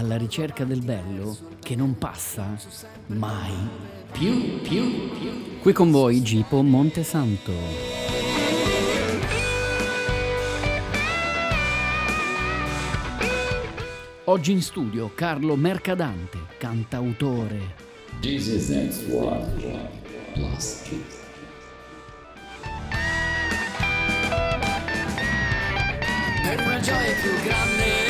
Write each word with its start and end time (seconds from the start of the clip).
alla 0.00 0.16
ricerca 0.16 0.64
del 0.64 0.82
bello 0.82 1.36
che 1.60 1.76
non 1.76 1.98
passa 1.98 2.56
mai 3.08 3.52
più, 4.10 4.60
più, 4.62 5.10
più. 5.10 5.58
Qui 5.60 5.72
con 5.74 5.90
voi 5.90 6.22
Gipo 6.22 6.62
Montesanto. 6.62 7.52
Oggi 14.24 14.52
in 14.52 14.62
studio 14.62 15.10
Carlo 15.14 15.54
Mercadante, 15.56 16.38
cantautore. 16.56 17.88
Is 18.22 18.68
next 18.68 19.06
one 19.10 19.90
plus 20.32 20.82
kids. 20.82 21.18
Per 26.42 26.60
una 26.66 26.80
gioia 26.80 27.14
più 27.20 27.30
grande, 27.44 28.09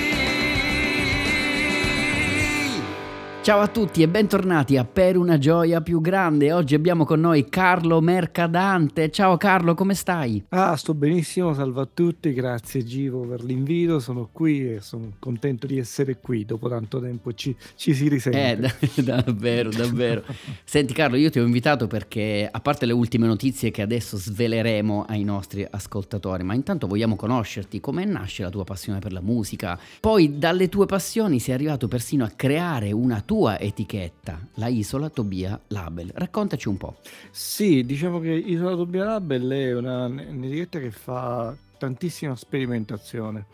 Ciao 3.43 3.59
a 3.59 3.67
tutti 3.67 4.03
e 4.03 4.07
bentornati 4.07 4.77
a 4.77 4.85
Per 4.85 5.17
una 5.17 5.39
gioia 5.39 5.81
più 5.81 5.99
grande. 5.99 6.53
Oggi 6.53 6.75
abbiamo 6.75 7.05
con 7.05 7.21
noi 7.21 7.49
Carlo 7.49 7.99
Mercadante. 7.99 9.09
Ciao 9.09 9.35
Carlo, 9.37 9.73
come 9.73 9.95
stai? 9.95 10.45
Ah, 10.49 10.75
sto 10.75 10.93
benissimo, 10.93 11.51
salve 11.51 11.81
a 11.81 11.87
tutti, 11.91 12.33
grazie 12.33 12.83
Givo 12.83 13.21
per 13.21 13.43
l'invito, 13.43 13.99
sono 13.99 14.29
qui 14.31 14.75
e 14.75 14.79
sono 14.81 15.13
contento 15.17 15.65
di 15.65 15.79
essere 15.79 16.19
qui, 16.19 16.45
dopo 16.45 16.69
tanto 16.69 17.01
tempo 17.01 17.33
ci, 17.33 17.55
ci 17.75 17.95
si 17.95 18.09
risente. 18.09 18.51
Eh, 18.51 18.57
da- 18.57 19.23
davvero, 19.25 19.71
davvero. 19.71 20.23
Senti 20.63 20.93
Carlo, 20.93 21.17
io 21.17 21.31
ti 21.31 21.39
ho 21.39 21.43
invitato 21.43 21.87
perché, 21.87 22.47
a 22.49 22.59
parte 22.59 22.85
le 22.85 22.93
ultime 22.93 23.25
notizie 23.25 23.71
che 23.71 23.81
adesso 23.81 24.17
sveleremo 24.17 25.05
ai 25.07 25.23
nostri 25.23 25.65
ascoltatori, 25.67 26.43
ma 26.43 26.53
intanto 26.53 26.85
vogliamo 26.85 27.15
conoscerti, 27.15 27.79
come 27.79 28.05
nasce 28.05 28.43
la 28.43 28.51
tua 28.51 28.65
passione 28.65 28.99
per 28.99 29.11
la 29.11 29.21
musica? 29.21 29.79
Poi 29.99 30.37
dalle 30.37 30.69
tue 30.69 30.85
passioni 30.85 31.39
sei 31.39 31.55
arrivato 31.55 31.87
persino 31.87 32.23
a 32.23 32.29
creare 32.29 32.91
una 32.91 33.15
tua 33.15 33.29
etichetta, 33.59 34.39
la 34.55 34.67
Isola 34.67 35.09
Tobia 35.09 35.59
Label. 35.67 36.11
Raccontaci 36.13 36.67
un 36.67 36.77
po'. 36.77 36.95
Sì, 37.31 37.85
diciamo 37.85 38.19
che 38.19 38.31
Isola 38.31 38.75
Tobia 38.75 39.05
Label 39.05 39.49
è 39.49 39.75
una, 39.75 40.05
un'etichetta 40.05 40.79
che 40.79 40.91
fa 40.91 41.55
tantissima 41.77 42.35
sperimentazione. 42.35 43.45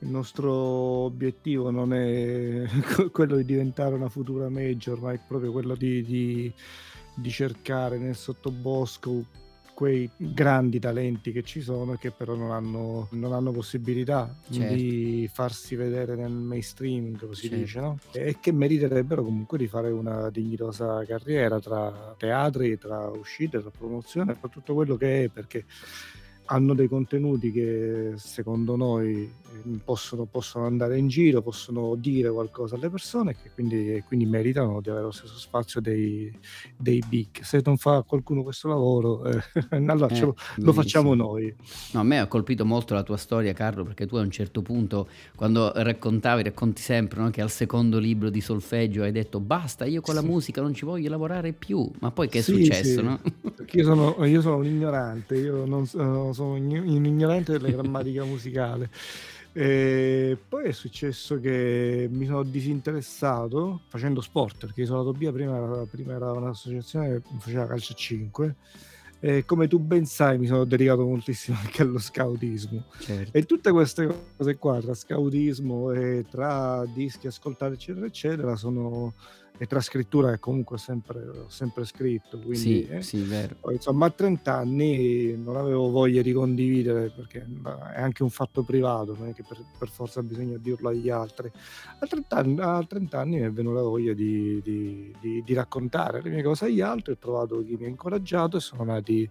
Il 0.00 0.08
nostro 0.08 0.52
obiettivo 0.52 1.70
non 1.70 1.94
è 1.94 2.64
quello 3.12 3.36
di 3.36 3.44
diventare 3.44 3.94
una 3.94 4.08
futura 4.08 4.48
major, 4.48 5.00
ma 5.00 5.12
è 5.12 5.20
proprio 5.24 5.52
quello 5.52 5.76
di, 5.76 6.02
di- 6.02 6.52
di 7.14 7.30
cercare 7.30 7.98
nel 7.98 8.16
sottobosco 8.16 9.24
quei 9.74 10.08
grandi 10.16 10.78
talenti 10.78 11.32
che 11.32 11.42
ci 11.42 11.60
sono 11.60 11.94
e 11.94 11.98
che 11.98 12.10
però 12.10 12.34
non 12.34 12.50
hanno, 12.50 13.08
non 13.12 13.32
hanno 13.32 13.52
possibilità 13.52 14.34
Certo. 14.50 14.74
di 14.74 15.28
farsi 15.32 15.76
vedere 15.76 16.14
nel 16.14 16.30
mainstream, 16.30 17.16
così 17.18 17.48
Certo. 17.48 17.56
dice, 17.56 17.80
no? 17.80 17.98
E 18.12 18.36
che 18.40 18.52
meriterebbero 18.52 19.22
comunque 19.24 19.58
di 19.58 19.66
fare 19.66 19.90
una 19.90 20.30
dignitosa 20.30 21.04
carriera 21.04 21.58
tra 21.58 22.14
teatri, 22.18 22.78
tra 22.78 23.08
uscite, 23.08 23.60
tra 23.60 23.70
promozione, 23.70 24.38
tra 24.38 24.48
tutto 24.48 24.74
quello 24.74 24.96
che 24.96 25.24
è, 25.24 25.28
perché 25.28 25.64
hanno 26.46 26.74
dei 26.74 26.88
contenuti 26.88 27.50
che 27.52 28.12
secondo 28.16 28.76
noi 28.76 29.30
possono, 29.84 30.24
possono 30.24 30.66
andare 30.66 30.98
in 30.98 31.08
giro, 31.08 31.40
possono 31.40 31.94
dire 31.94 32.30
qualcosa 32.30 32.74
alle 32.74 32.88
persone 32.90 33.30
e 33.32 33.36
che 33.40 33.50
quindi, 33.54 33.94
e 33.94 34.02
quindi 34.02 34.26
meritano 34.26 34.80
di 34.80 34.88
avere 34.90 35.04
lo 35.04 35.10
stesso 35.12 35.36
spazio 35.38 35.80
dei, 35.80 36.34
dei 36.76 37.02
big. 37.06 37.42
Se 37.42 37.60
non 37.64 37.76
fa 37.76 38.02
qualcuno 38.02 38.42
questo 38.42 38.68
lavoro, 38.68 39.24
eh, 39.24 39.40
allora 39.86 40.08
Eh, 40.08 40.20
lo, 40.20 40.34
lo 40.56 40.72
facciamo 40.72 41.14
noi. 41.14 41.54
No, 41.92 42.00
a 42.00 42.02
me 42.02 42.18
ha 42.18 42.26
colpito 42.26 42.64
molto 42.64 42.94
la 42.94 43.02
tua 43.02 43.16
storia, 43.16 43.52
Carlo, 43.52 43.84
perché 43.84 44.06
tu 44.06 44.16
a 44.16 44.20
un 44.22 44.30
certo 44.30 44.62
punto, 44.62 45.08
quando 45.36 45.70
raccontavi, 45.74 46.42
racconti 46.42 46.82
sempre 46.82 47.20
no, 47.20 47.30
che 47.30 47.40
al 47.40 47.50
secondo 47.50 47.98
libro 47.98 48.30
di 48.30 48.40
solfeggio 48.40 49.02
hai 49.02 49.12
detto 49.12 49.38
basta, 49.40 49.84
io 49.84 50.00
con 50.00 50.14
la 50.14 50.20
Sì. 50.22 50.26
musica 50.26 50.60
non 50.60 50.74
ci 50.74 50.84
voglio 50.84 51.08
lavorare 51.08 51.52
più. 51.52 51.88
Ma 52.00 52.10
poi 52.10 52.28
che 52.28 52.38
è 52.38 52.42
Sì, 52.42 52.64
successo, 52.64 53.00
sì. 53.00 53.02
no? 53.04 53.20
Perché 53.54 53.76
io 53.78 53.84
sono, 53.84 54.24
io 54.24 54.40
sono 54.40 54.56
un 54.56 54.64
ignorante, 54.66 55.36
io 55.36 55.64
non 55.66 55.86
so- 55.86 56.31
sono 56.32 56.54
un 56.54 57.04
ignorante 57.04 57.52
della 57.52 57.70
grammatica 57.70 58.24
musicale. 58.24 58.90
E 59.54 60.38
poi 60.48 60.64
è 60.64 60.72
successo 60.72 61.38
che 61.38 62.08
mi 62.10 62.24
sono 62.24 62.42
disinteressato 62.42 63.82
facendo 63.88 64.22
sport, 64.22 64.60
perché 64.60 64.82
Isola 64.82 65.02
Tobia 65.02 65.30
prima 65.30 65.86
prima 65.90 66.14
era 66.14 66.32
un'associazione 66.32 67.20
che 67.20 67.22
faceva 67.38 67.66
calcio 67.66 67.92
a 67.92 67.96
5 67.96 68.54
e 69.20 69.44
come 69.44 69.68
tu 69.68 69.78
ben 69.78 70.06
sai 70.06 70.38
mi 70.38 70.46
sono 70.46 70.64
dedicato 70.64 71.04
moltissimo 71.04 71.58
anche 71.60 71.82
allo 71.82 71.98
scoutismo. 71.98 72.86
Certo. 72.98 73.36
E 73.36 73.44
tutte 73.44 73.70
queste 73.70 74.08
cose 74.36 74.56
qua, 74.56 74.80
tra 74.80 74.94
scoutismo 74.94 75.92
e 75.92 76.24
tra 76.30 76.84
dischi 76.86 77.26
ascoltati, 77.26 77.74
eccetera, 77.74 78.06
eccetera, 78.06 78.56
sono. 78.56 79.12
E 79.62 79.66
tra 79.66 79.80
scrittura 79.80 80.32
che 80.32 80.40
comunque 80.40 80.76
sempre, 80.76 81.20
ho 81.24 81.48
sempre 81.48 81.84
scritto. 81.84 82.36
Quindi, 82.38 82.56
Sì, 82.56 82.86
eh, 82.88 83.02
sì, 83.02 83.22
vero. 83.22 83.54
insomma, 83.70 84.06
a 84.06 84.10
30 84.10 84.56
anni 84.56 85.36
non 85.36 85.54
avevo 85.56 85.88
voglia 85.88 86.20
di 86.20 86.32
condividere 86.32 87.10
perché 87.14 87.46
è 87.94 88.00
anche 88.00 88.24
un 88.24 88.30
fatto 88.30 88.64
privato, 88.64 89.14
non 89.16 89.28
è 89.28 89.32
che 89.34 89.44
per, 89.46 89.62
per 89.78 89.88
forza 89.88 90.20
bisogna 90.24 90.56
dirlo 90.56 90.88
agli 90.88 91.08
altri. 91.10 91.48
A 92.00 92.06
30 92.08 92.36
anni, 92.38 92.56
a 92.60 92.84
30 92.84 93.20
anni 93.20 93.36
mi 93.38 93.46
è 93.46 93.52
venuta 93.52 93.82
voglia 93.82 94.14
di, 94.14 94.60
di- 94.64 95.14
di- 95.20 95.42
di 95.44 95.54
raccontare 95.54 96.20
le 96.22 96.30
mie 96.30 96.42
cose 96.42 96.64
agli 96.64 96.80
altri, 96.80 97.12
ho 97.12 97.18
trovato 97.18 97.62
chi 97.62 97.76
mi 97.76 97.84
ha 97.84 97.88
incoraggiato 97.88 98.56
e 98.56 98.60
sono 98.60 98.82
nati, 98.82 99.30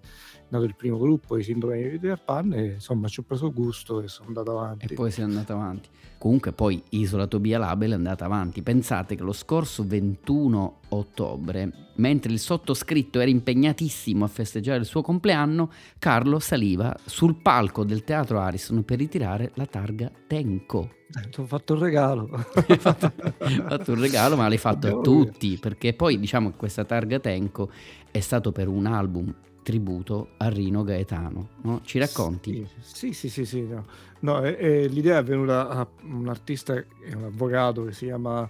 nato 0.52 0.66
il 0.66 0.76
primo 0.76 0.98
gruppo, 0.98 1.38
i 1.38 1.44
sindrome 1.44 1.82
di 1.82 1.98
Peter 1.98 2.22
Pan, 2.24 2.54
e 2.54 2.66
insomma 2.74 3.08
ci 3.08 3.22
ho 3.22 3.24
preso 3.24 3.52
gusto 3.52 4.02
e 4.02 4.08
sono 4.08 4.28
andato 4.28 4.52
avanti. 4.60 4.86
E 4.86 4.94
poi 4.94 5.10
sei 5.10 5.24
andato 5.24 5.54
avanti. 5.54 5.90
Comunque 6.18 6.52
poi 6.52 6.84
Isola 6.90 7.26
Tobia 7.26 7.58
Label 7.58 7.92
è 7.92 7.96
andata 7.96 8.26
avanti. 8.26 8.62
Pensate 8.62 9.16
che 9.16 9.24
lo 9.24 9.32
scorso 9.32 9.84
21 9.88 10.80
ottobre, 10.90 11.90
mentre 11.96 12.32
il 12.32 12.40
sottoscritto 12.40 13.20
era 13.20 13.32
impegnatissimo 13.32 14.26
a 14.26 14.28
festeggiare 14.28 14.80
il 14.80 14.86
suo 14.86 15.02
compleanno, 15.02 15.72
Carlo 15.98 16.40
saliva 16.40 16.96
sul 17.06 17.36
palco 17.38 17.84
del 17.84 18.04
Teatro 18.04 18.40
Harrison 18.40 18.84
per 18.84 19.00
ritirare 19.00 19.52
la 19.56 19.66
targa 19.66 20.12
Tenco. 20.28 20.92
Eh, 21.14 21.30
ti 21.30 21.40
ho 21.40 21.46
fatto 21.46 21.74
un 21.74 21.80
regalo. 21.80 22.30
Hai 22.68 22.78
fatto, 22.78 23.12
fatto 23.38 23.92
un 23.94 24.00
regalo, 24.00 24.36
ma 24.36 24.48
l'hai 24.48 24.58
fatto 24.58 24.88
a 24.88 24.90
Abbiamo 24.90 25.02
tutti, 25.02 25.58
perché 25.58 25.94
poi 25.94 26.20
diciamo 26.20 26.52
che 26.52 26.58
questa 26.58 26.84
targa 26.84 27.20
Tenco 27.20 27.72
è 28.12 28.20
stato 28.20 28.52
per 28.52 28.68
un 28.68 28.86
album 28.86 29.34
tributo 29.64 30.30
a 30.38 30.48
Rino 30.50 30.84
Gaetano. 30.84 31.50
no? 31.62 31.82
Ci 31.84 32.00
racconti? 32.00 32.68
Sì, 32.80 33.14
sì, 33.14 33.30
sì, 33.30 33.46
sì. 33.46 33.62
no. 33.68 33.86
No, 34.20 34.44
e- 34.44 34.58
e 34.60 34.88
l'idea 34.88 35.20
è 35.20 35.24
venuta 35.24 35.68
a 35.70 35.88
un 36.04 36.28
artista, 36.28 36.76
è 36.76 37.14
un 37.16 37.24
avvocato 37.26 37.86
che 37.86 37.92
si 37.94 38.06
chiama 38.06 38.48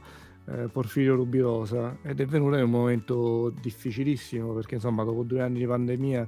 eh, 0.47 0.67
Porfirio 0.71 1.15
Rubirosa 1.15 1.97
ed 2.01 2.19
è 2.19 2.25
venuta 2.25 2.57
in 2.57 2.63
un 2.63 2.69
momento 2.71 3.53
difficilissimo 3.61 4.53
perché 4.53 4.75
insomma 4.75 5.03
dopo 5.03 5.23
due 5.23 5.41
anni 5.41 5.59
di 5.59 5.67
pandemia 5.67 6.27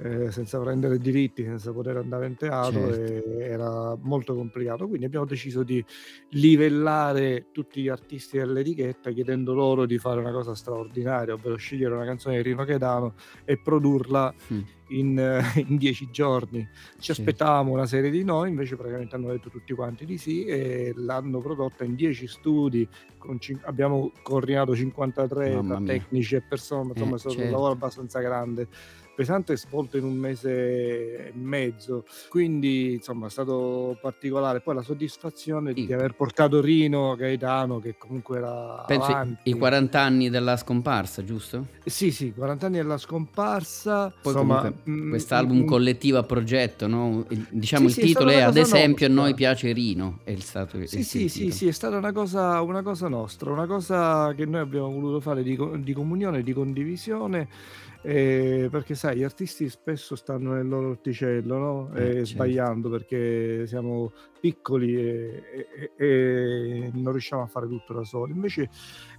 eh, 0.00 0.30
senza 0.30 0.58
prendere 0.60 0.98
diritti, 0.98 1.42
senza 1.42 1.72
poter 1.72 1.96
andare 1.96 2.26
in 2.28 2.36
teatro 2.36 2.92
Certo. 2.94 3.38
era 3.40 3.87
molto 4.08 4.34
complicato. 4.34 4.88
Quindi 4.88 5.06
abbiamo 5.06 5.24
deciso 5.26 5.62
di 5.62 5.84
livellare 6.30 7.46
tutti 7.52 7.80
gli 7.82 7.88
artisti 7.88 8.38
dell'etichetta 8.38 9.10
chiedendo 9.10 9.54
loro 9.54 9.86
di 9.86 9.98
fare 9.98 10.20
una 10.20 10.32
cosa 10.32 10.54
straordinaria, 10.54 11.34
ovvero 11.34 11.56
scegliere 11.56 11.94
una 11.94 12.04
canzone 12.04 12.36
di 12.36 12.42
Rino 12.42 12.64
Gaetano 12.64 13.14
e 13.44 13.58
produrla 13.58 14.34
Mm. 14.52 14.60
in, 14.88 15.38
in 15.68 15.76
dieci 15.76 16.08
giorni. 16.10 16.66
Ci 16.98 17.12
Sì. 17.12 17.20
aspettavamo 17.20 17.70
una 17.72 17.86
serie 17.86 18.10
di 18.10 18.24
no, 18.24 18.44
invece 18.46 18.76
praticamente 18.76 19.14
hanno 19.16 19.28
detto 19.30 19.50
tutti 19.50 19.72
quanti 19.74 20.04
di 20.06 20.16
sì 20.18 20.44
e 20.44 20.92
l'hanno 20.96 21.40
prodotta 21.40 21.84
in 21.84 21.94
10 21.94 22.26
studi, 22.26 22.88
cin- 23.38 23.60
abbiamo 23.64 24.10
coordinato 24.22 24.74
53 24.74 25.54
Mamma 25.54 25.68
tra 25.74 25.78
mia. 25.80 25.92
tecnici 25.92 26.34
e 26.36 26.42
persone, 26.42 26.92
insomma 26.94 27.12
Eh, 27.12 27.16
è 27.16 27.18
stato 27.18 27.34
un 27.34 27.40
certo. 27.42 27.52
lavoro 27.54 27.72
abbastanza 27.72 28.20
grande, 28.20 28.68
pesante 29.18 29.56
svolto 29.56 29.96
in 29.96 30.04
un 30.04 30.14
mese 30.14 31.26
e 31.26 31.32
mezzo, 31.34 32.04
quindi 32.28 32.92
insomma 32.92 33.26
è 33.26 33.30
stato 33.30 33.98
particolare. 34.00 34.60
Poi 34.60 34.76
la 34.76 34.82
soddisfazione 34.82 35.72
Sì. 35.74 35.86
di 35.86 35.92
aver 35.92 36.14
portato 36.14 36.60
Rino 36.60 37.16
Gaetano 37.16 37.80
che 37.80 37.96
comunque 37.98 38.36
era 38.38 38.84
Penso 38.86 39.10
i- 39.10 39.12
avanti. 39.12 39.50
i 39.50 39.52
40 39.54 40.00
anni 40.00 40.30
della 40.30 40.56
scomparsa, 40.56 41.24
giusto? 41.24 41.66
Sì, 41.84 42.12
sì, 42.12 42.32
40 42.32 42.66
anni 42.66 42.76
della 42.76 42.96
scomparsa. 42.96 44.14
Poi 44.22 44.32
insomma, 44.32 44.72
mm, 44.88 45.08
quest'album 45.08 45.62
mm, 45.62 45.66
collettivo 45.66 46.18
a 46.18 46.22
progetto, 46.22 46.86
no? 46.86 47.26
Diciamo 47.50 47.88
Sì, 47.88 47.88
il 47.88 47.92
sì, 47.94 48.00
è 48.00 48.04
titolo 48.04 48.30
è 48.30 48.36
una 48.36 48.46
Ad 48.46 48.56
esempio 48.56 49.06
a 49.06 49.10
noi 49.10 49.34
piace 49.34 49.72
Rino, 49.72 50.20
è 50.22 50.36
stato 50.36 50.78
Sì, 50.86 51.02
sì, 51.02 51.28
sì, 51.28 51.50
sì, 51.50 51.66
è 51.66 51.72
stata 51.72 51.96
una 51.96 52.12
cosa, 52.12 52.60
una 52.62 52.82
cosa 52.82 53.08
nostra, 53.08 53.50
una 53.50 53.66
cosa 53.66 54.32
che 54.36 54.44
noi 54.46 54.60
abbiamo 54.60 54.92
voluto 54.92 55.18
fare 55.20 55.42
di, 55.42 55.58
di 55.82 55.92
comunione, 55.92 56.44
di 56.44 56.52
condivisione, 56.52 57.48
eh, 58.02 58.68
perché 58.70 58.94
sai, 58.94 59.18
gli 59.18 59.22
artisti 59.24 59.68
spesso 59.68 60.14
stanno 60.16 60.52
nel 60.54 60.68
loro 60.68 60.88
orticello, 60.90 61.58
no? 61.58 61.90
Eh, 61.94 62.00
E 62.00 62.04
certo. 62.10 62.24
sbagliando 62.26 62.88
perché 62.88 63.66
siamo 63.66 64.12
piccoli 64.40 64.94
e, 64.96 65.42
e- 65.76 65.90
e 65.96 66.90
non 66.94 67.10
riusciamo 67.12 67.42
a 67.42 67.46
fare 67.46 67.66
tutto 67.66 67.92
da 67.92 68.04
soli. 68.04 68.32
Invece 68.32 68.70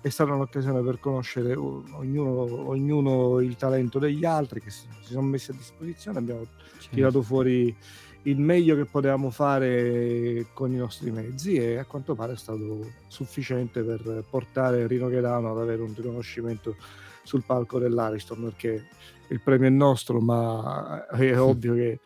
è 0.02 0.08
stata 0.10 0.34
un'occasione 0.34 0.82
per 0.82 1.00
conoscere 1.00 1.56
ognuno, 1.56 2.68
ognuno 2.70 3.40
il 3.42 3.56
talento 3.58 4.00
degli 4.00 4.24
altri 4.26 4.62
che 4.62 4.70
si, 4.70 4.88
si 5.02 5.12
sono 5.14 5.28
messi 5.28 5.52
a 5.52 5.56
disposizione, 5.56 6.20
abbiamo 6.20 6.46
Certo. 6.80 6.96
tirato 6.96 7.22
fuori 7.22 7.76
il 8.24 8.38
meglio 8.40 8.76
che 8.76 8.86
potevamo 8.86 9.30
fare 9.30 10.48
con 10.54 10.72
i 10.72 10.76
nostri 10.78 11.10
mezzi 11.12 11.56
e 11.56 11.78
a 11.78 11.86
quanto 11.86 12.16
pare 12.16 12.34
è 12.34 12.38
stato 12.38 12.92
sufficiente 13.08 13.82
per 13.82 14.24
portare 14.30 14.88
Rino 14.88 15.08
Gaetano 15.08 15.52
ad 15.52 15.58
avere 15.58 15.82
un 15.82 15.94
riconoscimento 15.96 16.76
sul 17.30 17.44
palco 17.46 17.78
dell'Ariston 17.78 18.46
perché 18.46 18.88
il 19.28 19.40
premio 19.40 19.68
è 19.68 19.72
nostro 19.72 20.20
ma 20.20 21.06
è 21.10 21.40
ovvio 21.40 21.76
che 21.76 22.00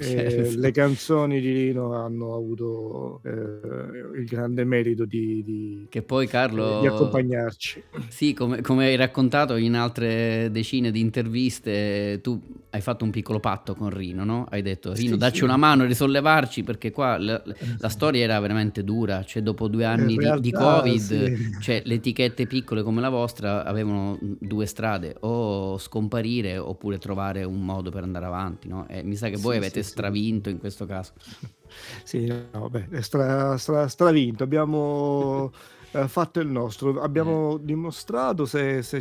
Certo. 0.10 0.58
le 0.58 0.70
canzoni 0.70 1.40
di 1.40 1.52
Rino 1.52 1.94
hanno 1.94 2.34
avuto 2.34 3.20
eh, 3.24 4.18
il 4.18 4.24
grande 4.26 4.64
merito 4.64 5.04
di, 5.04 5.42
di- 5.44 5.86
Che 5.88 6.02
poi 6.02 6.22
eh, 6.22 6.26
di 6.26 6.32
Carlo, 6.32 6.78
accompagnarci 6.86 7.82
sì, 8.08 8.32
come, 8.32 8.60
come 8.62 8.86
hai 8.86 8.96
raccontato 8.96 9.56
in 9.56 9.74
altre 9.74 10.48
decine 10.50 10.90
di 10.90 11.00
interviste, 11.00 12.20
tu 12.22 12.40
hai 12.70 12.80
fatto 12.80 13.04
un 13.04 13.10
piccolo 13.10 13.40
patto 13.40 13.74
con 13.74 13.90
Rino, 13.90 14.24
no? 14.24 14.46
Hai 14.48 14.62
detto 14.62 14.92
Rino, 14.92 15.12
Sì, 15.12 15.16
dacci 15.16 15.38
sì. 15.38 15.44
una 15.44 15.56
mano 15.56 15.84
risollevarci 15.84 16.62
perché 16.62 16.92
qua 16.92 17.18
la, 17.18 17.42
la 17.78 17.88
storia 17.88 18.22
era 18.22 18.38
veramente 18.40 18.84
dura, 18.84 19.24
cioè 19.24 19.42
dopo 19.42 19.68
due 19.68 19.84
anni 19.84 20.16
di, 20.16 20.40
di 20.40 20.50
realtà, 20.50 20.58
Covid, 20.58 21.00
sì. 21.00 21.50
cioè 21.60 21.82
le 21.84 21.94
etichette 21.94 22.46
piccole 22.46 22.82
come 22.82 23.00
la 23.00 23.08
vostra 23.08 23.64
avevano 23.64 24.18
due 24.20 24.66
strade, 24.66 25.16
o 25.20 25.78
scomparire 25.78 26.58
oppure 26.58 26.98
trovare 26.98 27.44
un 27.44 27.60
modo 27.64 27.90
per 27.90 28.02
andare 28.02 28.26
avanti, 28.26 28.68
no? 28.68 28.86
E 28.88 29.02
mi 29.02 29.16
sa 29.16 29.28
che 29.28 29.36
voi 29.36 29.56
avete. 29.56 29.82
Stravinto 29.90 30.48
in 30.48 30.58
questo 30.58 30.86
caso. 30.86 31.12
Sì, 32.04 32.26
no, 32.26 32.70
è 32.90 33.00
stra- 33.00 33.56
stra- 33.56 33.86
stravinto, 33.88 34.42
abbiamo 34.42 35.52
eh, 35.92 36.08
fatto 36.08 36.40
il 36.40 36.48
nostro, 36.48 37.00
abbiamo 37.00 37.58
dimostrato 37.58 38.44
se- 38.44 38.82
se 38.82 39.00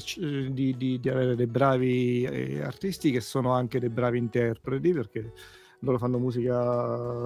di, 0.52 0.76
di- 0.78 1.00
di 1.00 1.10
avere 1.10 1.36
dei 1.36 1.48
bravi 1.48 2.24
eh, 2.24 2.62
artisti 2.62 3.12
che 3.12 3.22
sono 3.22 3.52
anche 3.54 3.80
dei 3.80 3.90
bravi 3.90 4.18
interpreti, 4.20 4.92
perché 4.94 5.34
loro 5.82 5.98
fanno 5.98 6.18
musica 6.20 6.54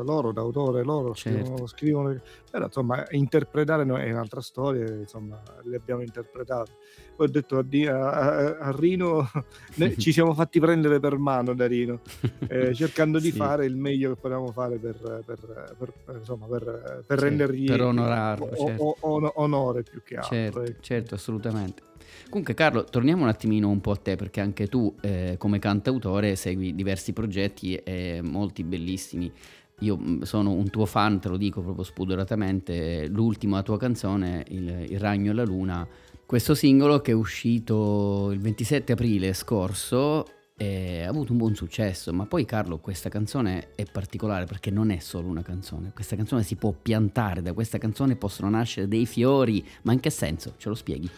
loro, 0.04 0.32
d'autore 0.32 0.84
loro, 0.84 1.14
scrivono, 1.16 1.44
Certo. 1.58 1.68
scrivono- 1.68 2.22
però 2.52 2.66
insomma 2.66 3.04
interpretare 3.12 3.84
è 3.98 4.12
un'altra 4.12 4.42
storia, 4.42 4.86
insomma 4.94 5.42
le 5.64 5.76
abbiamo 5.78 6.02
interpretate. 6.02 6.72
Poi 7.16 7.28
ho 7.28 7.30
detto 7.30 7.58
a, 7.88 8.10
a- 8.12 8.58
a- 8.60 8.72
Rino, 8.76 9.28
ne- 9.78 9.96
ci 9.98 10.12
siamo 10.12 10.34
fatti 10.34 10.60
prendere 10.60 11.00
per 11.00 11.18
mano 11.18 11.54
da 11.54 11.66
Rino 11.68 12.02
eh, 12.48 12.74
cercando 12.76 13.20
di 13.20 13.32
Sì. 13.32 13.38
fare 13.38 13.66
il 13.66 13.76
meglio 13.76 14.14
che 14.14 14.20
potevamo 14.22 14.52
fare 14.52 14.78
per, 14.78 14.96
per- 15.26 15.76
per- 15.78 15.94
per- 16.06 16.16
insomma, 16.18 16.46
per, 16.48 17.04
per 17.08 17.18
Sì, 17.20 17.24
rendergli 17.26 17.66
per 17.68 17.82
onorarlo, 17.82 18.46
o- 18.46 18.68
certo. 18.68 18.84
o- 18.84 18.98
on- 19.02 19.32
onore 19.36 19.82
più 19.84 20.02
che 20.04 20.16
altro. 20.16 20.36
Certo, 20.36 20.62
ecco. 20.64 20.82
certo, 20.82 21.16
assolutamente. 21.16 21.82
Comunque 22.30 22.54
Carlo, 22.54 22.84
torniamo 22.84 23.24
un 23.24 23.30
attimino 23.30 23.70
un 23.70 23.82
po' 23.82 23.92
a 23.92 23.96
te 23.98 24.16
perché 24.16 24.42
anche 24.42 24.68
tu 24.68 24.94
eh, 25.02 25.36
come 25.38 25.60
cantautore 25.60 26.36
segui 26.36 26.76
diversi 26.76 27.14
progetti 27.14 27.76
e 27.76 28.22
molti 28.24 28.64
bellissimi. 28.64 29.32
Io 29.80 29.98
mh, 29.98 30.22
sono 30.22 30.52
un 30.52 30.70
tuo 30.70 30.86
fan, 30.86 31.20
te 31.20 31.30
lo 31.30 31.38
dico 31.38 31.62
proprio 31.62 31.84
spudoratamente, 31.84 33.08
l'ultima 33.08 33.62
tua 33.64 33.78
canzone, 33.78 34.46
il, 34.50 34.88
Il 34.90 35.00
ragno 35.00 35.32
e 35.32 35.34
la 35.34 35.44
luna, 35.44 35.88
questo 36.26 36.56
singolo 36.56 37.02
che 37.02 37.12
è 37.12 37.16
uscito 37.16 38.32
il 38.32 38.40
27 38.40 38.94
aprile 38.94 39.34
scorso 39.34 40.26
e 40.56 41.04
ha 41.04 41.10
avuto 41.10 41.32
un 41.32 41.38
buon 41.38 41.56
successo, 41.56 42.14
ma 42.14 42.26
poi 42.26 42.46
Carlo 42.46 42.80
questa 42.80 43.10
canzone 43.10 43.70
è 43.76 43.86
particolare 43.86 44.46
perché 44.46 44.72
non 44.72 44.92
è 44.92 45.00
solo 45.00 45.28
una 45.28 45.42
canzone, 45.42 45.92
questa 45.94 46.16
canzone 46.16 46.44
si 46.44 46.56
può 46.56 46.72
piantare, 46.72 47.42
da 47.42 47.54
questa 47.54 47.78
canzone 47.78 48.16
possono 48.16 48.50
nascere 48.50 48.88
dei 48.88 49.06
fiori, 49.06 49.66
ma 49.84 49.94
in 49.94 50.00
che 50.00 50.10
senso? 50.10 50.54
Ce 50.58 50.70
lo 50.70 50.76
spieghi? 50.76 51.10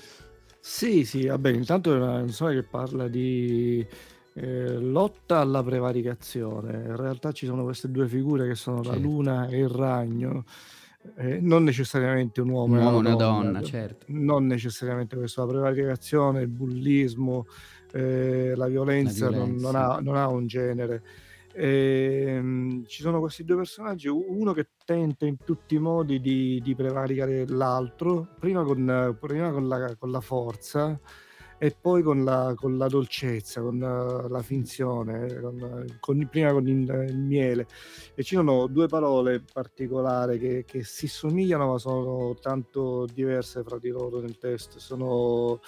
Sì, 0.68 1.06
sì, 1.06 1.28
vabbè, 1.28 1.52
intanto 1.52 1.94
è 1.94 1.98
una 1.98 2.16
canzone 2.18 2.56
che 2.56 2.64
parla 2.64 3.08
di 3.08 3.86
eh, 4.34 4.78
lotta 4.80 5.38
alla 5.38 5.62
prevaricazione. 5.64 6.74
In 6.88 6.96
realtà 6.96 7.32
ci 7.32 7.46
sono 7.46 7.64
queste 7.64 7.92
due 7.92 8.08
figure 8.08 8.48
che 8.48 8.56
sono 8.56 8.78
la 8.78 8.94
Certo. 8.94 9.00
luna 9.00 9.46
e 9.48 9.60
il 9.60 9.70
ragno, 9.70 10.44
eh, 11.18 11.40
non 11.40 11.64
necessariamente 11.64 12.42
un 12.42 12.50
uomo 12.50 12.74
Un 12.74 12.80
e 12.80 12.84
uomo 12.84 12.96
e 12.96 13.00
una 13.00 13.10
una 13.10 13.16
donna, 13.16 13.44
donna, 13.52 13.62
certo. 13.62 14.06
non 14.10 14.48
necessariamente 14.48 15.16
questo, 15.16 15.46
la 15.46 15.52
prevaricazione, 15.52 16.42
il 16.42 16.48
bullismo, 16.48 17.46
eh, 17.94 18.54
la 18.56 18.66
violenza, 18.68 19.30
non- 19.30 19.34
violenza. 19.56 19.72
non, 19.72 19.76
ha, 19.76 20.00
non 20.02 20.16
ha 20.16 20.28
un 20.30 20.48
genere. 20.48 21.04
Ehm, 21.58 22.86
ci 22.86 23.02
sono 23.02 23.20
questi 23.20 23.44
due 23.46 23.58
personaggi, 23.58 24.08
uno 24.08 24.54
che 24.54 24.70
tenta 24.84 25.26
in 25.26 25.38
tutti 25.38 25.76
i 25.76 25.80
modi 25.80 26.20
di, 26.20 26.62
di 26.62 26.76
prevaricare 26.76 27.48
l'altro, 27.48 28.28
prima 28.40 28.64
con, 28.64 29.18
prima 29.20 29.52
con 29.52 29.68
la, 29.68 29.96
con 29.98 30.12
la 30.12 30.22
forza 30.22 31.00
e 31.58 31.76
poi 31.80 32.04
con 32.04 32.24
la, 32.24 32.54
con 32.56 32.78
la 32.78 32.88
dolcezza, 32.88 33.62
con 33.62 33.82
eh, 33.82 34.30
la 34.30 34.42
finzione, 34.42 35.40
con, 35.40 35.86
con- 36.00 36.28
prima 36.30 36.52
con 36.52 36.68
il, 36.68 37.06
il 37.10 37.18
miele. 37.18 37.68
E 38.14 38.24
ci 38.24 38.36
sono 38.36 38.68
due 38.68 38.88
parole 38.88 39.42
particolari 39.52 40.38
che, 40.38 40.66
che 40.66 40.84
si 40.84 41.08
somigliano 41.08 41.72
ma 41.72 41.78
sono 41.78 42.36
tanto 42.42 43.06
diverse 43.12 43.64
fra 43.64 43.78
di 43.80 43.90
loro 43.90 44.20
nel 44.20 44.38
testo. 44.38 44.80
Sono 44.80 45.62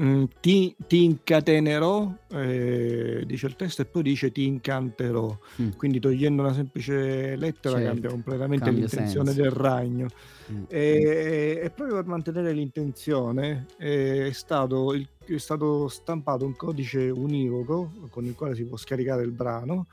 mm, 0.00 0.24
ti, 0.40 0.74
ti 0.86 1.04
incatenerò, 1.04 2.12
eh, 2.42 3.22
dice 3.26 3.46
il 3.46 3.56
testo, 3.56 3.82
e 3.82 3.84
poi 3.86 4.02
dice 4.02 4.30
ti 4.32 4.44
incanterò. 4.44 5.36
Mm. 5.60 5.70
Quindi 5.76 6.00
togliendo 6.00 6.42
una 6.42 6.52
semplice 6.52 7.36
lettera 7.36 7.76
Certo, 7.76 7.90
cambia 7.90 8.10
completamente 8.10 8.64
cambia 8.64 8.86
l'intenzione 8.86 9.26
senso. 9.32 9.42
del 9.42 9.50
ragno. 9.50 10.06
Mm. 10.52 10.62
E, 10.68 11.60
e 11.62 11.70
proprio 11.70 11.96
per 11.96 12.06
mantenere 12.06 12.52
l'intenzione 12.52 13.66
eh, 13.78 14.28
è 14.28 14.32
stato, 14.32 14.92
il- 14.94 15.08
è 15.26 15.36
stato 15.38 15.88
stampato 15.88 16.44
un 16.44 16.54
codice 16.54 17.10
univoco 17.10 17.90
con 18.10 18.24
il 18.24 18.34
quale 18.34 18.54
si 18.54 18.64
può 18.64 18.76
scaricare 18.76 19.22
il 19.24 19.32
brano 19.32 19.86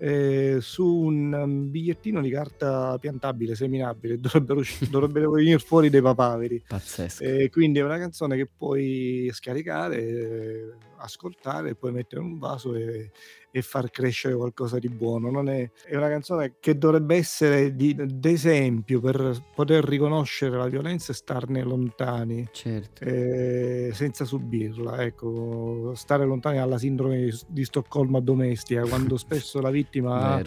eh, 0.00 0.58
su 0.60 0.86
un 0.86 1.32
um, 1.32 1.68
bigliettino 1.72 2.20
di 2.20 2.30
carta 2.30 2.96
piantabile, 3.00 3.56
seminabile, 3.56 4.20
dovrebbero, 4.22 4.60
usci- 4.60 4.88
dovrebbero 4.88 5.32
venire 5.32 5.58
fuori 5.58 5.90
dei 5.90 6.00
papaveri. 6.00 6.62
Pazzesco. 6.68 7.24
E 7.24 7.50
quindi 7.50 7.80
è 7.80 7.82
una 7.82 7.98
canzone 7.98 8.36
che 8.36 8.46
puoi 8.56 9.28
scaricare, 9.32 9.98
eh, 9.98 10.72
ascoltare, 10.98 11.70
e 11.70 11.74
poi 11.74 11.92
mettere 11.92 12.20
in 12.22 12.32
un 12.32 12.38
vaso 12.38 12.74
e, 12.74 13.10
e 13.50 13.62
far 13.62 13.90
crescere 13.90 14.34
qualcosa 14.34 14.78
di 14.78 14.88
buono. 14.88 15.30
Non 15.30 15.48
è, 15.48 15.70
è 15.84 15.96
una 15.96 16.08
canzone 16.08 16.54
che 16.60 16.76
dovrebbe 16.76 17.16
essere 17.16 17.74
di- 17.74 17.96
d'esempio 17.96 19.00
per 19.00 19.44
poter 19.54 19.84
riconoscere 19.84 20.56
la 20.56 20.66
violenza 20.66 21.12
e 21.12 21.14
starne 21.14 21.62
lontani. 21.62 22.48
Certo. 22.50 23.04
eh, 23.04 23.90
senza 23.92 24.24
subirla, 24.24 25.02
ecco, 25.02 25.92
stare 25.94 26.24
lontani 26.24 26.58
dalla 26.58 26.78
sindrome 26.78 27.30
di, 27.46 27.64
Stoccolma 27.64 28.20
domestica, 28.20 28.82
quando 28.82 29.16
spesso 29.18 29.60
la 29.60 29.70
vittima 29.70 30.34
ha 30.34 30.42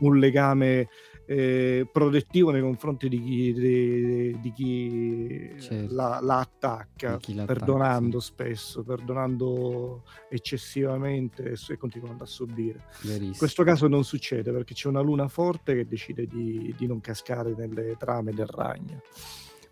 un 0.00 0.18
legame 0.18 0.88
eh, 1.26 1.88
protettivo 1.90 2.50
nei 2.50 2.60
confronti 2.60 3.08
di 3.08 3.22
chi, 3.22 3.52
di, 3.52 4.40
di 4.40 4.52
chi 4.52 5.54
Certo. 5.58 5.94
la, 5.94 6.18
la 6.22 6.38
attacca, 6.38 7.16
chi 7.16 7.34
l'attacca, 7.34 7.58
perdonando 7.58 8.20
sì. 8.20 8.26
spesso, 8.26 8.82
perdonando 8.82 10.02
eccessivamente 10.28 11.54
e, 11.68 11.76
continuando 11.76 12.24
a 12.24 12.26
subire. 12.26 12.84
In 13.02 13.10
Verissimo. 13.10 13.34
questo 13.38 13.64
caso 13.64 13.88
non 13.88 14.04
succede 14.04 14.52
perché 14.52 14.74
c'è 14.74 14.88
una 14.88 15.00
luna 15.00 15.28
forte 15.28 15.74
che 15.74 15.86
decide 15.86 16.26
di, 16.26 16.74
di 16.76 16.86
non 16.86 17.00
cascare 17.00 17.54
nelle 17.56 17.96
trame 17.98 18.32
del 18.32 18.46
ragno. 18.46 19.02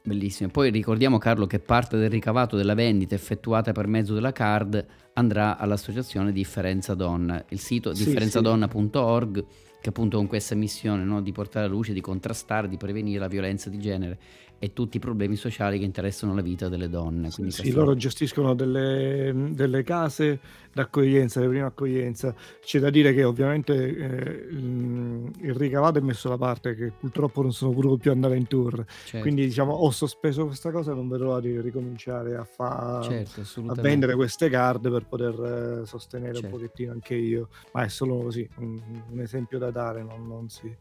Bellissimo. 0.04 0.50
Poi 0.50 0.70
ricordiamo 0.70 1.18
Carlo 1.18 1.46
che 1.46 1.60
parte 1.60 1.96
del 1.96 2.10
ricavato 2.10 2.56
della 2.56 2.74
vendita 2.74 3.14
effettuata 3.14 3.70
per 3.70 3.86
mezzo 3.86 4.14
della 4.14 4.32
card 4.32 4.84
andrà 5.12 5.56
all'associazione 5.56 6.32
Differenza 6.32 6.94
Donna. 6.94 7.44
Il 7.50 7.60
sito 7.60 7.94
Sì, 7.94 8.04
differenzadonna.org 8.04 9.44
che 9.82 9.88
appunto 9.88 10.16
con 10.16 10.28
questa 10.28 10.54
missione 10.54 11.02
no, 11.02 11.20
di 11.20 11.32
portare 11.32 11.66
alla 11.66 11.74
luce, 11.74 11.92
di 11.92 12.00
contrastare, 12.00 12.68
di 12.68 12.76
prevenire 12.76 13.18
la 13.18 13.26
violenza 13.26 13.68
di 13.68 13.80
genere 13.80 14.18
e 14.62 14.72
tutti 14.72 14.98
i 14.98 15.00
problemi 15.00 15.34
sociali 15.34 15.76
che 15.80 15.84
interessano 15.84 16.36
la 16.36 16.40
vita 16.40 16.68
delle 16.68 16.88
donne. 16.88 17.32
Sì, 17.32 17.50
sì, 17.50 17.62
questo- 17.62 17.78
loro 17.80 17.96
gestiscono 17.96 18.54
delle, 18.54 19.48
delle 19.50 19.82
case 19.82 20.38
d'accoglienza, 20.72 21.40
di 21.40 21.48
prima 21.48 21.66
accoglienza. 21.66 22.32
C'è 22.60 22.78
da 22.78 22.88
dire 22.88 23.12
che 23.12 23.24
ovviamente 23.24 23.74
eh, 23.74 24.46
il, 24.52 25.52
ricavato 25.56 25.98
è 25.98 26.00
messo 26.00 26.28
da 26.28 26.36
parte, 26.36 26.76
che 26.76 26.92
purtroppo 26.96 27.42
non 27.42 27.52
sono 27.52 27.72
potuto 27.72 27.96
più 27.96 28.12
andare 28.12 28.36
in 28.36 28.46
tour. 28.46 28.84
certo, 28.86 29.18
Quindi 29.18 29.46
diciamo 29.46 29.72
ho 29.72 29.90
sospeso 29.90 30.46
questa 30.46 30.70
cosa 30.70 30.92
e 30.92 30.94
non 30.94 31.08
vedo 31.08 31.24
l'ora 31.24 31.40
di 31.40 31.60
ricominciare 31.60 32.36
a, 32.36 32.44
fa- 32.44 33.00
certo, 33.02 33.42
a 33.66 33.74
vendere 33.74 34.14
queste 34.14 34.48
card 34.48 34.88
per 34.88 35.06
poter 35.08 35.80
eh, 35.82 35.86
sostenere 35.86 36.34
Certo. 36.34 36.46
un 36.46 36.52
pochettino 36.52 36.92
anche 36.92 37.16
io. 37.16 37.48
Ma 37.72 37.82
è 37.82 37.88
solo 37.88 38.18
così, 38.18 38.48
un, 38.58 38.80
un 39.10 39.18
esempio 39.18 39.58
da 39.58 39.72
dare, 39.72 40.04
non, 40.04 40.24
non 40.24 40.48
si, 40.48 40.72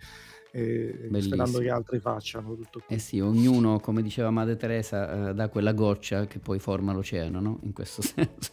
Bellissimo. 0.60 1.22
sperando 1.22 1.60
che 1.60 1.70
altri 1.70 2.00
facciano 2.00 2.56
tutto 2.56 2.82
qui. 2.86 2.96
Eh 2.96 3.00
sì, 3.00 3.20
ognuno, 3.20 3.80
come 3.80 4.02
diceva 4.02 4.30
Madre 4.32 4.58
Teresa, 4.58 5.30
eh, 5.30 5.34
dà 5.34 5.48
quella 5.48 5.72
goccia 5.72 6.28
che 6.28 6.40
poi 6.40 6.60
forma 6.60 6.92
l'oceano, 6.92 7.40
no? 7.40 7.60
In 7.64 7.74
questo 7.74 8.02
senso 8.04 8.52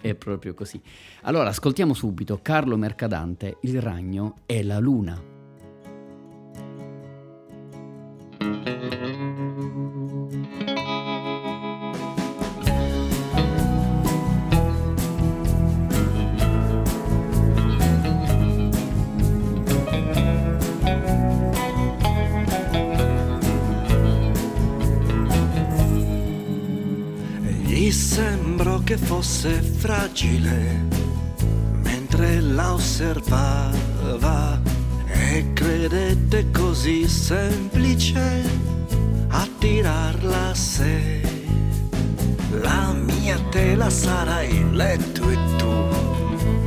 è 0.00 0.14
proprio 0.14 0.54
così. 0.54 0.80
Allora, 1.22 1.48
ascoltiamo 1.50 1.94
subito 1.94 2.40
Carlo 2.42 2.76
Mercadante, 2.76 3.58
Il 3.60 3.80
ragno 3.80 4.38
e 4.46 4.64
la 4.64 4.78
luna. 4.78 5.34
Che 28.86 28.96
fosse 28.96 29.60
fragile 29.62 30.86
mentre 31.82 32.38
la 32.40 32.72
osservava 32.74 34.62
e 35.08 35.52
credette 35.52 36.52
così 36.52 37.08
semplice 37.08 38.48
attirarla 39.26 40.50
a 40.50 40.54
sé. 40.54 41.20
La 42.60 42.92
mia 42.92 43.40
tela 43.50 43.90
sarà 43.90 44.44
il 44.44 44.70
letto 44.70 45.30
e 45.30 45.38
tu, 45.56 45.74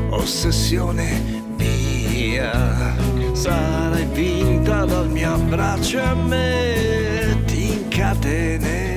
ossessione 0.09 1.41
mia, 1.55 2.97
sarai 3.31 4.05
vinta 4.11 4.83
dal 4.83 5.09
mio 5.09 5.35
abbraccio 5.35 5.99
e 5.99 6.01
a 6.01 6.15
me 6.15 7.43
ti 7.45 7.71
incatenerò. 7.71 8.88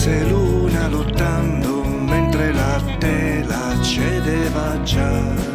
Disse 0.00 0.24
Luna 0.24 0.88
lottando 0.88 1.82
mentre 1.84 2.54
la 2.54 2.80
tela 2.98 3.78
cedeva 3.82 4.80
già. 4.82 5.49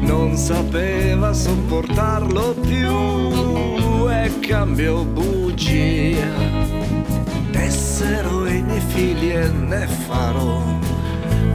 Non 0.00 0.36
sapeva 0.36 1.32
sopportarlo 1.32 2.54
più 2.60 4.08
e 4.08 4.38
cambiò 4.40 5.02
bugia. 5.04 6.32
Tessero 7.50 8.46
i 8.46 8.62
miei 8.62 8.80
figli 8.80 9.30
e 9.30 9.48
ne 9.48 9.86
farò 9.86 10.62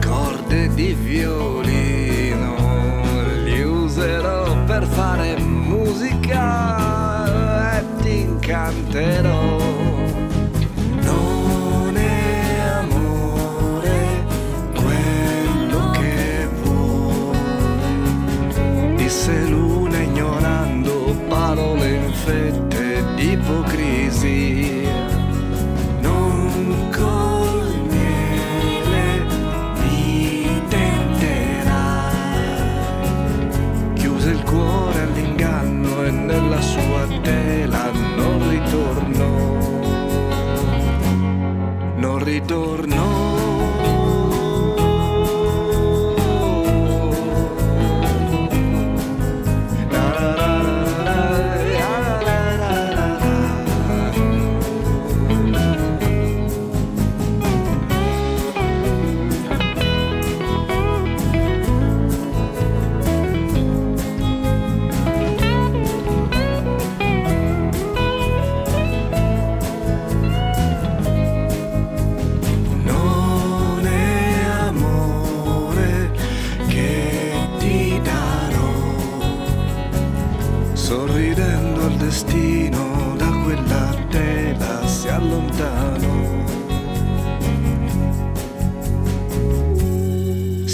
corde 0.04 0.72
di 0.74 0.94
violino, 0.94 2.54
li 3.44 3.62
userò 3.62 4.54
per 4.64 4.86
fare 4.86 5.36
musica 5.38 6.48
e 7.78 7.84
ti 8.02 8.20
incanterò. 8.20 9.85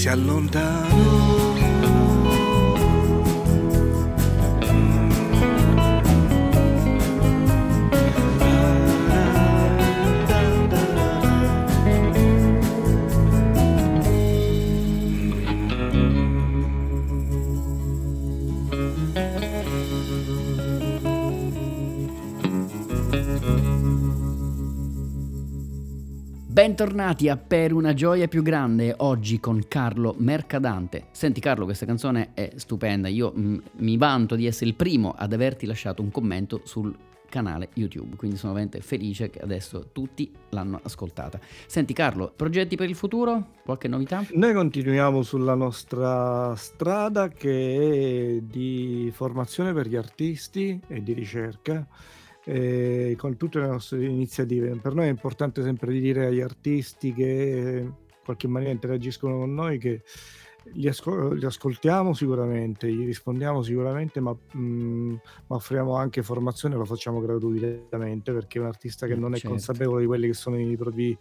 Si 0.03 0.09
allontanò. 0.09 1.42
Bentornati 26.63 27.29
a 27.29 27.37
Per 27.37 27.73
una 27.73 27.93
gioia 27.93 28.29
più 28.29 28.41
grande, 28.41 28.95
oggi 28.99 29.41
con 29.41 29.65
Carlo 29.67 30.15
Mercadante. 30.19 31.07
Senti 31.11 31.41
Carlo, 31.41 31.65
questa 31.65 31.87
canzone 31.87 32.35
è 32.35 32.53
stupenda, 32.55 33.09
io 33.09 33.35
mm, 33.37 33.59
mi 33.79 33.97
vanto 33.97 34.37
di 34.37 34.47
essere 34.47 34.67
il 34.67 34.77
primo 34.77 35.13
ad 35.19 35.33
averti 35.33 35.67
lasciato 35.67 36.03
un 36.03 36.13
commento 36.13 36.61
sul 36.63 36.97
canale 37.29 37.71
YouTube, 37.75 38.15
quindi 38.15 38.37
sono 38.37 38.53
veramente 38.53 38.81
felice 38.81 39.29
che 39.29 39.41
adesso 39.41 39.89
tutti 39.91 40.31
l'hanno 40.51 40.79
ascoltata. 40.81 41.41
Senti 41.67 41.95
Carlo, 41.95 42.33
progetti 42.37 42.77
per 42.77 42.89
il 42.89 42.95
futuro? 42.95 43.55
Qualche 43.65 43.89
novità? 43.89 44.25
Noi 44.35 44.55
continuiamo 44.55 45.23
sulla 45.23 45.57
nostra 45.57 46.55
strada 46.55 47.27
che 47.27 48.37
è 48.37 48.41
di 48.41 49.11
formazione 49.13 49.73
per 49.73 49.89
gli 49.89 49.97
artisti 49.97 50.81
e 50.87 51.03
di 51.03 51.13
ricerca 51.13 51.85
eh, 52.45 53.15
con 53.19 53.37
tutte 53.37 53.61
le 53.61 53.67
nostre 53.67 54.05
iniziative. 54.05 54.77
Per 54.77 54.95
noi 54.95 55.07
è 55.07 55.11
importante 55.11 55.63
sempre 55.63 55.93
dire 55.93 56.27
agli 56.27 56.41
artisti 56.41 57.13
che 57.13 57.81
in 57.85 57.95
qualche 58.25 58.49
maniera 58.49 58.73
interagiscono 58.73 59.39
con 59.39 59.55
noi 59.55 59.79
che 59.79 60.03
li, 60.75 60.89
ascol- 60.89 61.37
li 61.37 61.45
ascoltiamo 61.45 62.15
sicuramente, 62.15 62.91
gli 62.91 63.05
rispondiamo 63.05 63.63
sicuramente, 63.63 64.21
ma, 64.21 64.33
mh, 64.33 64.61
mm, 64.61 65.15
ma, 65.47 65.57
offriamo 65.57 65.97
anche 65.97 66.23
formazione, 66.23 66.77
lo 66.77 66.85
facciamo 66.85 67.21
gratuitamente 67.21 68.33
perché 68.33 68.59
un 68.59 68.67
artista 68.67 69.07
che 69.07 69.17
mm, 69.17 69.21
non 69.21 69.33
è 69.33 69.37
certo. 69.37 69.51
consapevole 69.51 70.01
di 70.01 70.07
quelli 70.07 70.27
che 70.29 70.35
sono 70.35 70.59
i 70.59 70.77
propri 70.77 71.17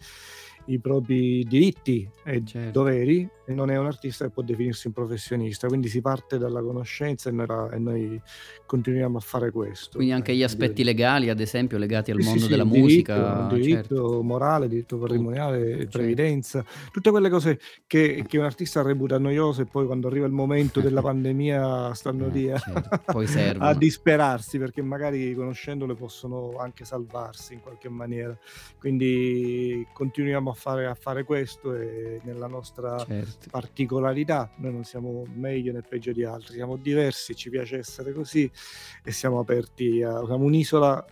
i 0.66 0.78
propri 0.78 1.44
diritti 1.44 2.08
e 2.24 2.42
certo. 2.44 2.70
doveri 2.70 3.28
e 3.44 3.54
non 3.54 3.70
è 3.70 3.76
un 3.76 3.86
artista 3.86 4.24
che 4.24 4.30
può 4.30 4.42
definirsi 4.42 4.86
un 4.86 4.92
professionista, 4.92 5.66
quindi 5.66 5.88
si 5.88 6.00
parte 6.00 6.38
dalla 6.38 6.62
conoscenza 6.62 7.28
e 7.28 7.32
noi, 7.32 7.46
e 7.72 7.78
noi 7.78 8.20
continuiamo 8.66 9.18
a 9.18 9.20
fare 9.20 9.50
questo. 9.50 9.96
Quindi 9.96 10.14
anche 10.14 10.34
gli 10.34 10.42
aspetti 10.42 10.84
legali, 10.84 11.28
ad 11.28 11.40
esempio, 11.40 11.76
legati 11.76 12.10
al 12.10 12.20
sì, 12.20 12.26
mondo 12.26 12.42
sì, 12.42 12.48
della 12.48 12.64
diritto, 12.64 12.80
musica. 12.80 13.48
Diritto 13.50 13.82
certo. 13.82 14.22
morale, 14.22 14.68
diritto 14.68 14.98
patrimoniale, 14.98 15.76
certo. 15.76 15.98
previdenza, 15.98 16.64
tutte 16.90 17.10
quelle 17.10 17.28
cose 17.28 17.58
che, 17.86 18.24
che, 18.26 18.38
un 18.38 18.44
artista 18.44 18.82
reputa 18.82 19.18
noiose 19.18 19.62
e 19.62 19.66
poi 19.66 19.86
quando 19.86 20.06
arriva 20.06 20.26
il 20.26 20.32
momento 20.32 20.80
della 20.80 21.02
pandemia 21.02 21.92
stanno 21.94 22.26
eh, 22.26 22.30
lì 22.30 22.50
a, 22.50 22.58
certo. 22.58 23.62
a 23.62 23.74
disperarsi 23.74 24.58
perché 24.58 24.82
magari 24.82 25.34
conoscendole 25.34 25.94
possono 25.94 26.56
anche 26.58 26.84
salvarsi 26.84 27.54
in 27.54 27.60
qualche 27.60 27.88
maniera. 27.88 28.36
Quindi 28.78 29.86
continuiamo 29.92 30.50
a 30.50 30.51
fare, 30.54 30.86
a 30.86 30.94
fare 30.94 31.24
questo 31.24 31.74
e 31.74 32.20
nella 32.24 32.46
nostra 32.46 32.98
certo. 33.04 33.48
particolarità 33.50 34.50
noi 34.56 34.72
non 34.72 34.84
siamo 34.84 35.24
meglio 35.34 35.72
né 35.72 35.82
peggio 35.82 36.12
di 36.12 36.24
altri, 36.24 36.54
siamo 36.54 36.76
diversi, 36.76 37.34
ci 37.34 37.50
piace 37.50 37.78
essere 37.78 38.12
così 38.12 38.50
e 39.02 39.12
siamo 39.12 39.38
aperti 39.38 40.02
a 40.02 40.22
siamo 40.24 40.44
un'isola 40.44 41.04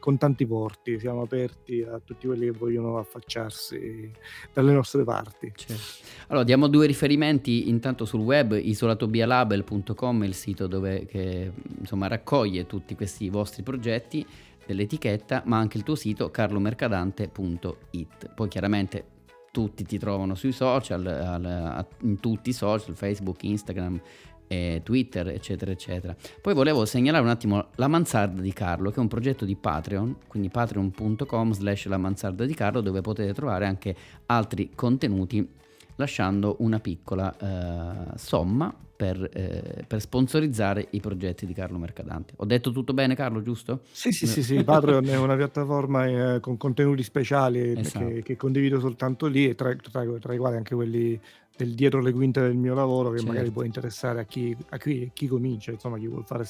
con 0.00 0.18
tanti 0.18 0.46
porti, 0.46 0.98
siamo 0.98 1.22
aperti 1.22 1.82
a 1.82 1.98
tutti 2.04 2.26
quelli 2.26 2.46
che 2.46 2.50
vogliono 2.50 2.98
affacciarsi 2.98 4.10
dalle 4.52 4.72
nostre 4.72 5.02
parti. 5.02 5.50
Certo. 5.54 5.82
Allora 6.28 6.44
diamo 6.44 6.66
due 6.66 6.86
riferimenti 6.86 7.70
intanto 7.70 8.04
sul 8.04 8.20
web, 8.20 8.58
isolatobialabel.com 8.60 10.24
è 10.24 10.26
il 10.26 10.34
sito 10.34 10.66
dove 10.66 11.06
che, 11.06 11.52
insomma, 11.78 12.06
raccoglie 12.06 12.66
tutti 12.66 12.94
questi 12.94 13.30
vostri 13.30 13.62
progetti 13.62 14.26
dell'etichetta, 14.66 15.42
ma 15.46 15.58
anche 15.58 15.76
il 15.76 15.82
tuo 15.82 15.94
sito 15.94 16.30
carlomercadante.it. 16.30 18.34
Poi 18.34 18.48
chiaramente 18.48 19.04
tutti 19.50 19.84
ti 19.84 19.98
trovano 19.98 20.34
sui 20.34 20.52
social, 20.52 21.06
al, 21.06 21.86
in 22.02 22.20
tutti 22.20 22.50
i 22.50 22.52
social, 22.52 22.96
Facebook, 22.96 23.42
Instagram, 23.42 24.00
eh, 24.48 24.80
Twitter, 24.84 25.28
eccetera, 25.28 25.70
eccetera. 25.70 26.14
Poi 26.40 26.54
volevo 26.54 26.84
segnalare 26.84 27.24
un 27.24 27.30
attimo 27.30 27.68
la 27.76 27.88
mansarda 27.88 28.40
di 28.40 28.52
Carlo, 28.52 28.90
che 28.90 28.96
è 28.96 29.00
un 29.00 29.08
progetto 29.08 29.44
di 29.44 29.56
Patreon, 29.56 30.16
quindi 30.26 30.48
patreon.com 30.48 31.52
slash 31.52 31.86
la 31.86 31.96
mansarda 31.96 32.44
di 32.44 32.54
Carlo, 32.54 32.80
dove 32.80 33.00
potete 33.00 33.32
trovare 33.32 33.66
anche 33.66 33.94
altri 34.26 34.70
contenuti 34.74 35.60
lasciando 36.02 36.56
una 36.58 36.80
piccola 36.80 37.34
eh, 37.36 38.18
somma 38.18 38.74
per, 39.02 39.30
eh, 39.32 39.84
per, 39.86 40.00
sponsorizzare 40.00 40.86
i 40.90 41.00
progetti 41.00 41.46
di 41.46 41.52
Carlo 41.52 41.78
Mercadante. 41.78 42.34
Ho 42.36 42.44
detto 42.44 42.70
tutto 42.70 42.92
bene 42.92 43.16
Carlo, 43.16 43.42
giusto? 43.42 43.80
Sì, 43.90 44.12
sì, 44.12 44.26
sì, 44.26 44.42
sì. 44.42 44.62
Patreon 44.64 45.06
è 45.06 45.16
una 45.16 45.34
piattaforma 45.34 46.34
eh, 46.34 46.40
con 46.40 46.56
contenuti 46.56 47.02
speciali 47.02 47.72
esatto. 47.76 48.06
che, 48.06 48.22
che, 48.22 48.36
condivido 48.36 48.78
soltanto 48.78 49.26
lì 49.26 49.48
e 49.48 49.54
tra, 49.54 49.74
tra, 49.74 50.04
tra, 50.20 50.34
i 50.34 50.38
quali 50.38 50.56
anche 50.56 50.74
quelli 50.74 51.20
del 51.56 51.74
dietro 51.74 52.00
le 52.00 52.12
quinte 52.12 52.40
del 52.40 52.54
mio 52.54 52.74
lavoro 52.74 53.10
che 53.10 53.18
certo. 53.18 53.32
magari 53.32 53.50
può 53.50 53.62
interessare 53.62 54.20
a 54.20 54.24
chi, 54.24 54.56
a 54.70 54.78
chi, 54.78 55.10
chi, 55.12 55.26
comincia, 55.26 55.72
insomma 55.72 55.98
chi 55.98 56.06
vuole 56.06 56.24
fare 56.24 56.46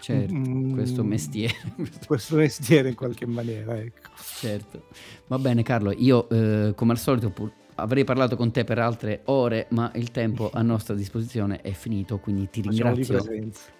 certo, 0.00 0.32
mm, 0.32 0.72
questo 0.72 1.02
mestiere. 1.02 1.54
questo 2.06 2.36
mestiere 2.36 2.90
in 2.90 2.94
qualche 2.94 3.26
maniera. 3.26 3.76
Ecco. 3.76 4.10
Certo. 4.14 4.84
Va 5.26 5.38
bene 5.38 5.62
Carlo, 5.62 5.92
io 5.92 6.28
eh, 6.28 6.72
come 6.74 6.92
al 6.92 6.98
solito 6.98 7.30
pur 7.30 7.50
avrei 7.76 8.04
parlato 8.04 8.36
con 8.36 8.50
te 8.50 8.64
per 8.64 8.78
altre 8.78 9.20
ore, 9.24 9.66
ma 9.70 9.90
il 9.94 10.10
tempo 10.10 10.50
a 10.52 10.62
nostra 10.62 10.94
disposizione 10.94 11.60
è 11.60 11.72
finito, 11.72 12.18
quindi 12.18 12.48
ti 12.50 12.60
ringrazio. 12.60 13.24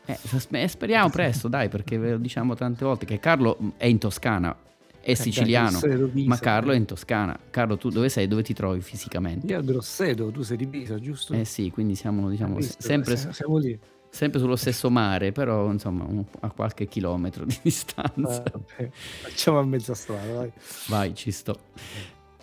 Eh, 0.06 0.68
speriamo 0.68 1.10
presto, 1.10 1.48
dai, 1.48 1.68
perché 1.68 1.98
ve 1.98 2.12
lo 2.12 2.18
diciamo 2.18 2.54
tante 2.54 2.84
volte 2.84 3.06
che 3.06 3.18
Carlo 3.18 3.72
è 3.76 3.86
in 3.86 3.98
Toscana, 3.98 4.54
è 5.00 5.10
eh, 5.10 5.14
siciliano, 5.14 5.80
ma 6.26 6.38
Carlo 6.38 6.72
è 6.72 6.76
in 6.76 6.84
Toscana. 6.84 7.38
Carlo, 7.50 7.76
tu 7.76 7.90
dove 7.90 8.08
sei? 8.08 8.26
Dove 8.28 8.42
ti 8.42 8.54
trovi 8.54 8.80
fisicamente? 8.80 9.46
Io 9.46 9.58
a 9.58 9.62
Grosseto, 9.62 10.30
tu 10.30 10.42
sei 10.42 10.56
di 10.56 10.66
Pisa, 10.66 10.98
giusto? 10.98 11.32
Eh 11.32 11.44
sì, 11.44 11.70
quindi 11.70 11.94
siamo, 11.94 12.28
diciamo, 12.28 12.60
sempre, 12.60 13.16
siamo 13.16 13.58
lì. 13.58 13.78
sempre 14.10 14.38
sullo 14.38 14.56
stesso 14.56 14.90
mare, 14.90 15.32
però 15.32 15.70
insomma 15.70 16.06
a 16.40 16.50
qualche 16.50 16.86
chilometro 16.86 17.44
di 17.44 17.58
distanza. 17.62 18.42
Ah, 18.42 18.90
Facciamo 19.22 19.58
a 19.58 19.64
mezza 19.64 19.94
strada, 19.94 20.32
vai. 20.32 20.52
Vai, 20.88 21.14
ci 21.14 21.30
sto. 21.30 21.58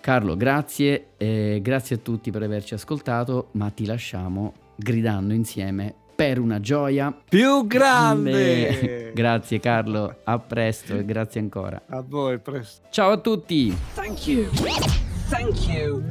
Carlo, 0.04 0.36
grazie, 0.36 1.12
eh, 1.16 1.60
grazie 1.62 1.96
a 1.96 2.00
tutti 2.00 2.30
per 2.30 2.44
averci 2.44 2.74
ascoltato, 2.74 3.52
ma 3.52 3.70
ti 3.70 3.86
lasciamo 3.86 4.52
gridando 4.76 5.34
insieme 5.34 5.96
per 6.13 6.39
una 6.39 6.60
gioia 6.60 7.18
più 7.30 7.66
grande. 7.66 9.13
grazie 9.16 9.62
Carlo, 9.62 10.13
a 10.26 10.39
presto 10.39 10.98
e 10.98 11.06
grazie 11.06 11.39
ancora. 11.39 11.84
A 11.88 12.04
voi, 12.06 12.38
presto. 12.39 12.86
Ciao 12.89 13.12
a 13.12 13.18
tutti. 13.18 13.74
Thank 13.94 14.28
you. 14.28 14.50
Thank 15.30 15.70
you. 15.70 16.04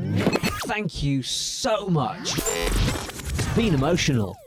Thank 0.66 1.02
you 1.02 1.20
so 1.22 1.86
much. 1.86 2.38
It's 2.38 3.54
been 3.54 3.74
emotional. 3.74 4.41